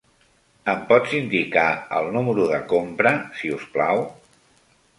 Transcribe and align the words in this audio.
Em 0.71 0.79
pots 0.91 1.13
indicar 1.17 1.67
el 1.99 2.09
número 2.17 2.47
de 2.55 2.59
compra, 2.73 3.15
si 3.43 3.55
us 3.61 3.69
plau? 3.77 4.05